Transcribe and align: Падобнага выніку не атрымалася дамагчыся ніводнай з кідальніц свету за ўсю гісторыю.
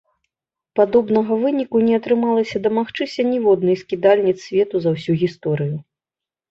Падобнага 0.79 1.37
выніку 1.43 1.83
не 1.89 1.93
атрымалася 2.01 2.57
дамагчыся 2.65 3.21
ніводнай 3.31 3.75
з 3.83 3.89
кідальніц 3.95 4.35
свету 4.49 4.75
за 4.89 4.97
ўсю 4.97 5.11
гісторыю. 5.27 5.75